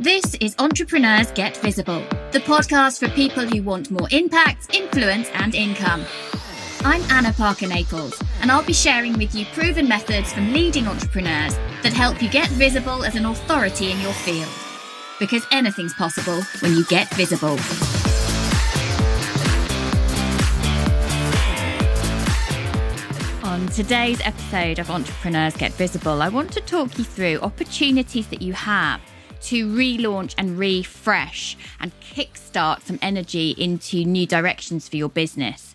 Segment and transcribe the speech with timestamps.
[0.00, 1.98] This is Entrepreneurs Get Visible,
[2.30, 6.04] the podcast for people who want more impact, influence, and income.
[6.82, 11.56] I'm Anna Parker Naples, and I'll be sharing with you proven methods from leading entrepreneurs
[11.82, 14.48] that help you get visible as an authority in your field.
[15.18, 17.58] Because anything's possible when you get visible.
[23.42, 28.40] On today's episode of Entrepreneurs Get Visible, I want to talk you through opportunities that
[28.40, 29.00] you have
[29.42, 35.74] to relaunch and refresh and kickstart some energy into new directions for your business.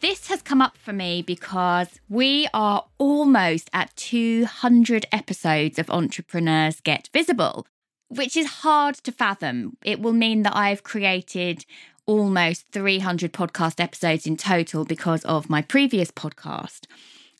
[0.00, 6.80] This has come up for me because we are almost at 200 episodes of Entrepreneurs
[6.80, 7.66] Get Visible,
[8.08, 9.76] which is hard to fathom.
[9.84, 11.64] It will mean that I've created
[12.04, 16.86] almost 300 podcast episodes in total because of my previous podcast.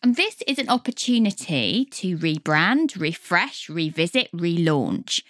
[0.03, 5.23] And this is an opportunity to rebrand, refresh, revisit, relaunch.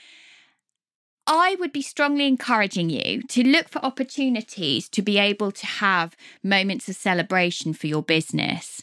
[1.27, 6.17] I would be strongly encouraging you to look for opportunities to be able to have
[6.43, 8.83] moments of celebration for your business.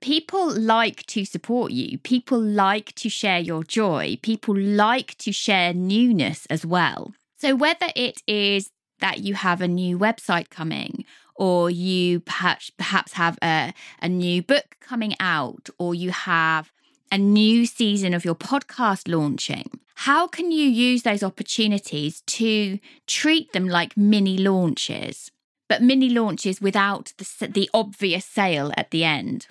[0.00, 1.98] People like to support you.
[1.98, 4.18] People like to share your joy.
[4.22, 7.12] People like to share newness as well.
[7.38, 11.04] So, whether it is that you have a new website coming
[11.38, 16.72] or you perhaps perhaps have a, a new book coming out or you have
[17.12, 19.70] a new season of your podcast launching
[20.00, 25.30] how can you use those opportunities to treat them like mini launches
[25.68, 29.46] but mini launches without the, the obvious sale at the end?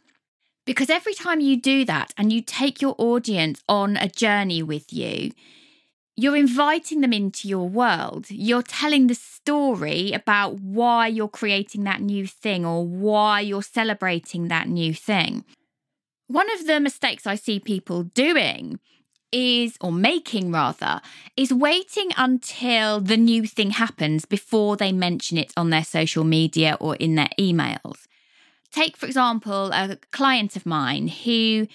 [0.66, 4.92] Because every time you do that and you take your audience on a journey with
[4.92, 5.32] you
[6.18, 8.28] you're inviting them into your world.
[8.30, 14.48] You're telling the story about why you're creating that new thing or why you're celebrating
[14.48, 15.44] that new thing.
[16.28, 18.80] One of the mistakes I see people doing
[19.32, 21.02] is, or making rather,
[21.36, 26.78] is waiting until the new thing happens before they mention it on their social media
[26.80, 28.06] or in their emails.
[28.72, 31.68] Take, for example, a client of mine who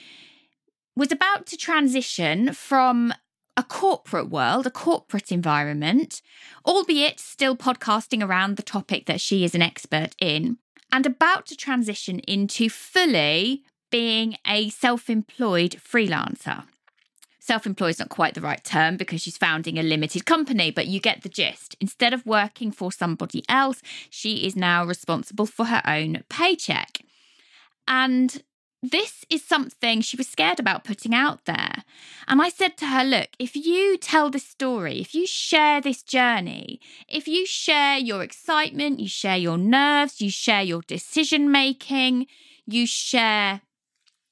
[0.97, 3.13] was about to transition from
[3.61, 6.23] a corporate world, a corporate environment,
[6.65, 10.57] albeit still podcasting around the topic that she is an expert in,
[10.91, 16.65] and about to transition into fully being a self employed freelancer.
[17.39, 20.87] Self employed is not quite the right term because she's founding a limited company, but
[20.87, 21.77] you get the gist.
[21.83, 27.03] Instead of working for somebody else, she is now responsible for her own paycheck.
[27.87, 28.43] And
[28.83, 31.85] this is something she was scared about putting out there.
[32.27, 36.03] And I said to her, Look, if you tell this story, if you share this
[36.03, 42.27] journey, if you share your excitement, you share your nerves, you share your decision making,
[42.67, 43.61] you share.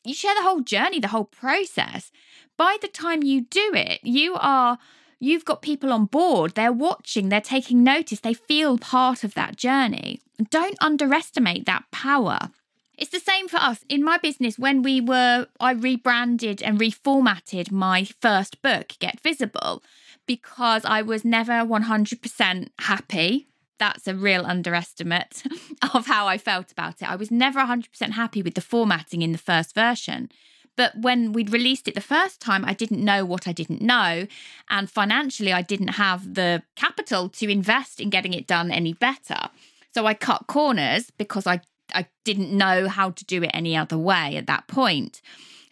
[0.04, 2.10] You share the whole journey, the whole process.
[2.56, 4.78] By the time you do it, you are
[5.20, 9.56] you've got people on board, they're watching, they're taking notice, they feel part of that
[9.56, 10.20] journey.
[10.50, 12.50] Don't underestimate that power.
[12.98, 13.84] It's the same for us.
[13.88, 19.84] In my business, when we were, I rebranded and reformatted my first book, Get Visible,
[20.26, 23.46] because I was never 100% happy.
[23.78, 25.44] That's a real underestimate
[25.94, 27.08] of how I felt about it.
[27.08, 30.32] I was never 100% happy with the formatting in the first version.
[30.74, 34.26] But when we'd released it the first time, I didn't know what I didn't know.
[34.70, 39.50] And financially, I didn't have the capital to invest in getting it done any better.
[39.94, 41.60] So I cut corners because I
[41.94, 45.20] I didn't know how to do it any other way at that point.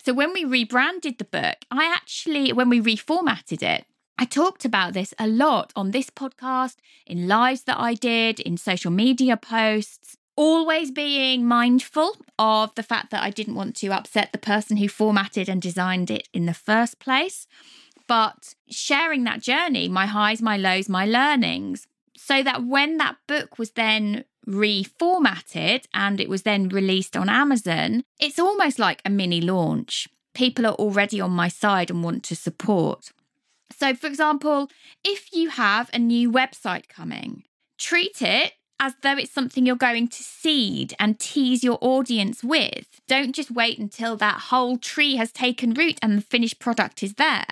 [0.05, 3.87] So when we rebranded the book, I actually, when we reformatted it,
[4.19, 8.57] I talked about this a lot on this podcast, in lives that I did, in
[8.57, 14.33] social media posts, always being mindful of the fact that I didn't want to upset
[14.33, 17.47] the person who formatted and designed it in the first place,
[18.07, 23.59] but sharing that journey, my highs, my lows, my learnings, so that when that book
[23.59, 29.41] was then reformatted and it was then released on Amazon, it's almost like a mini
[29.41, 30.09] launch.
[30.35, 33.11] People are already on my side and want to support.
[33.77, 34.71] So, for example,
[35.05, 37.43] if you have a new website coming,
[37.79, 43.01] treat it as though it's something you're going to seed and tease your audience with.
[43.09, 47.15] Don't just wait until that whole tree has taken root and the finished product is
[47.15, 47.47] there.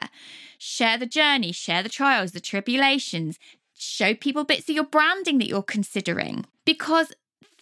[0.58, 3.38] Share the journey, share the trials, the tribulations,
[3.76, 7.12] show people bits of your branding that you're considering because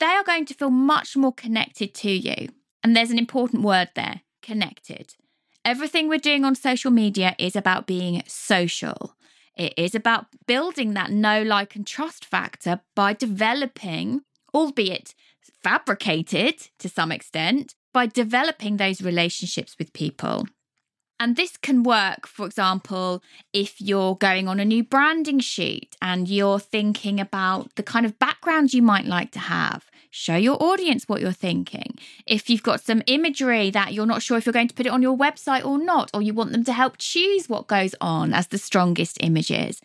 [0.01, 2.49] they are going to feel much more connected to you.
[2.83, 5.15] And there's an important word there connected.
[5.65, 9.15] Everything we're doing on social media is about being social.
[9.57, 14.23] It is about building that know, like, and trust factor by developing,
[14.53, 15.15] albeit
[15.63, 20.47] fabricated to some extent, by developing those relationships with people.
[21.23, 23.23] And this can work, for example,
[23.53, 28.19] if you're going on a new branding shoot and you're thinking about the kind of
[28.19, 29.89] background you might like to have.
[30.11, 31.97] Show your audience what you're thinking.
[32.27, 34.93] If you've got some imagery that you're not sure if you're going to put it
[34.93, 38.35] on your website or not, or you want them to help choose what goes on
[38.35, 39.81] as the strongest images,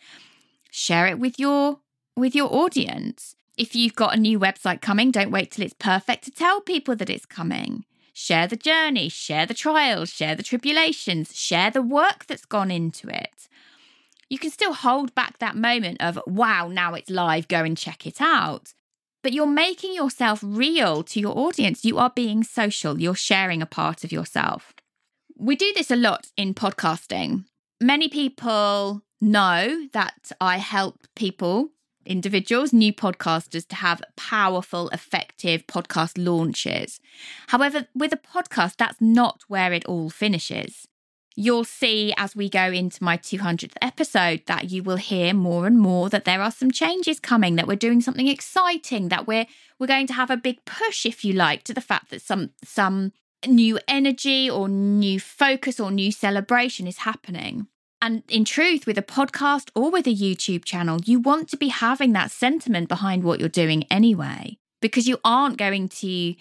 [0.72, 1.78] share it with your
[2.16, 3.36] with your audience.
[3.56, 6.96] If you've got a new website coming, don't wait till it's perfect to tell people
[6.96, 7.84] that it's coming.
[8.20, 13.06] Share the journey, share the trials, share the tribulations, share the work that's gone into
[13.08, 13.48] it.
[14.28, 18.08] You can still hold back that moment of, wow, now it's live, go and check
[18.08, 18.74] it out.
[19.22, 21.84] But you're making yourself real to your audience.
[21.84, 24.72] You are being social, you're sharing a part of yourself.
[25.36, 27.44] We do this a lot in podcasting.
[27.80, 31.70] Many people know that I help people
[32.08, 37.00] individuals, new podcasters to have powerful, effective podcast launches.
[37.48, 40.88] However, with a podcast, that's not where it all finishes.
[41.36, 45.78] You'll see as we go into my 200th episode that you will hear more and
[45.78, 49.46] more that there are some changes coming, that we're doing something exciting, that we're
[49.78, 52.50] we're going to have a big push, if you like, to the fact that some
[52.64, 53.12] some
[53.46, 57.68] new energy or new focus or new celebration is happening.
[58.00, 61.68] And in truth, with a podcast or with a YouTube channel, you want to be
[61.68, 66.34] having that sentiment behind what you're doing anyway, because you aren't going to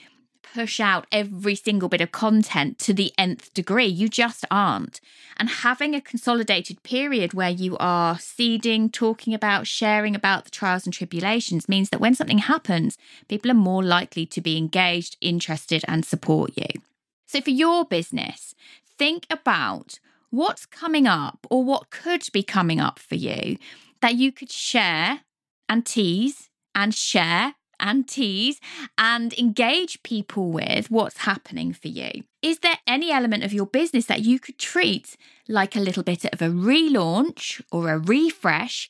[0.53, 3.85] push out every single bit of content to the nth degree.
[3.85, 5.01] You just aren't.
[5.37, 10.85] And having a consolidated period where you are seeding, talking about, sharing about the trials
[10.85, 15.83] and tribulations means that when something happens, people are more likely to be engaged, interested,
[15.87, 16.81] and support you.
[17.25, 18.55] So for your business,
[18.97, 19.99] think about
[20.37, 23.57] what's coming up or what could be coming up for you
[24.01, 25.21] that you could share
[25.67, 28.59] and tease and share and tease
[28.97, 32.23] and engage people with what's happening for you.
[32.41, 35.15] Is there any element of your business that you could treat
[35.47, 38.89] like a little bit of a relaunch or a refresh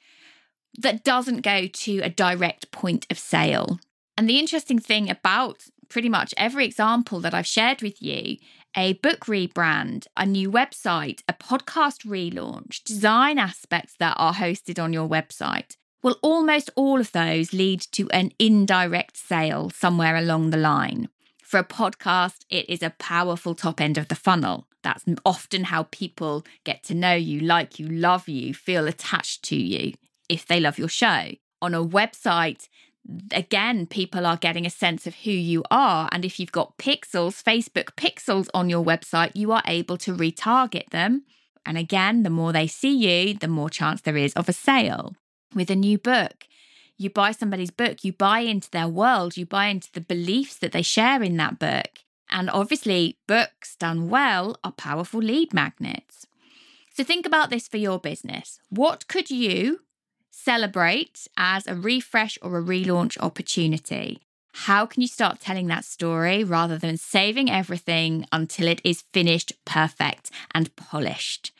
[0.77, 3.79] that doesn't go to a direct point of sale?
[4.17, 8.37] And the interesting thing about pretty much every example that I've shared with you
[8.75, 14.93] a book rebrand, a new website, a podcast relaunch, design aspects that are hosted on
[14.93, 15.77] your website.
[16.03, 21.09] Well, almost all of those lead to an indirect sale somewhere along the line.
[21.41, 24.67] For a podcast, it is a powerful top end of the funnel.
[24.83, 29.55] That's often how people get to know you, like you, love you, feel attached to
[29.55, 29.93] you
[30.29, 31.31] if they love your show.
[31.61, 32.67] On a website,
[33.31, 36.09] again, people are getting a sense of who you are.
[36.11, 40.89] And if you've got pixels, Facebook pixels on your website, you are able to retarget
[40.89, 41.23] them.
[41.65, 45.15] And again, the more they see you, the more chance there is of a sale.
[45.53, 46.45] With a new book,
[46.97, 50.71] you buy somebody's book, you buy into their world, you buy into the beliefs that
[50.71, 51.99] they share in that book.
[52.29, 56.25] And obviously, books done well are powerful lead magnets.
[56.93, 58.59] So think about this for your business.
[58.69, 59.81] What could you
[60.37, 64.21] celebrate as a refresh or a relaunch opportunity.
[64.53, 69.53] How can you start telling that story rather than saving everything until it is finished,
[69.65, 71.51] perfect, and polished?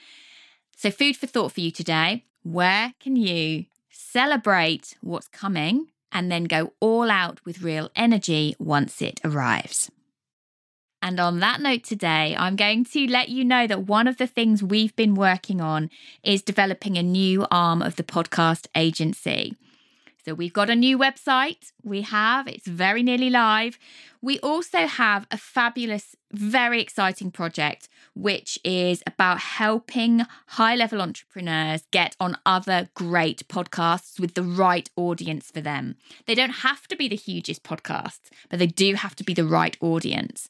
[0.76, 2.26] So, food for thought for you today.
[2.44, 9.02] Where can you celebrate what's coming and then go all out with real energy once
[9.02, 9.92] it arrives?
[11.02, 14.28] And on that note today, I'm going to let you know that one of the
[14.28, 15.90] things we've been working on
[16.24, 19.56] is developing a new arm of the podcast agency.
[20.26, 21.72] So we've got a new website.
[21.84, 23.80] We have, it's very nearly live.
[24.22, 31.84] We also have a fabulous, very exciting project, which is about helping high level entrepreneurs
[31.92, 35.96] get on other great podcasts with the right audience for them.
[36.26, 39.46] They don't have to be the hugest podcasts, but they do have to be the
[39.46, 40.50] right audience.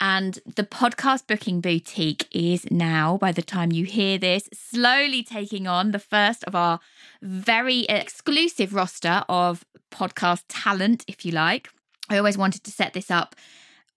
[0.00, 5.66] And the podcast booking boutique is now, by the time you hear this, slowly taking
[5.66, 6.80] on the first of our
[7.20, 11.68] very exclusive roster of podcast talent, if you like.
[12.08, 13.36] I always wanted to set this up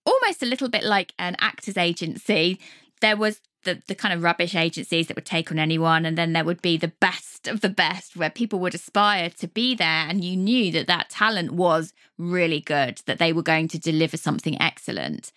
[0.05, 2.59] almost a little bit like an actor's agency.
[2.99, 6.33] There was the, the kind of rubbish agencies that would take on anyone, and then
[6.33, 9.87] there would be the best of the best where people would aspire to be there,
[9.87, 14.17] and you knew that that talent was really good, that they were going to deliver
[14.17, 15.31] something excellent.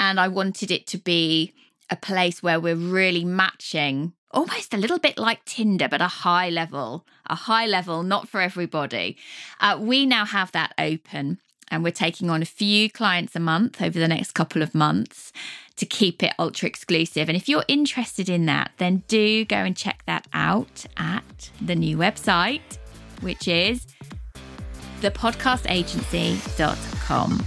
[0.00, 1.54] And I wanted it to be
[1.90, 6.48] a place where we're really matching almost a little bit like Tinder, but a high
[6.48, 9.18] level, a high level, not for everybody.
[9.60, 11.38] Uh, we now have that open
[11.68, 15.34] and we're taking on a few clients a month over the next couple of months
[15.76, 17.28] to keep it ultra exclusive.
[17.28, 21.74] And if you're interested in that, then do go and check that out at the
[21.74, 22.78] new website,
[23.20, 23.86] which is
[25.00, 27.46] thepodcastagency.com.